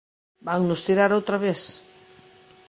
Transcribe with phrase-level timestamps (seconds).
[0.47, 1.61] Vannos tirar outra vez!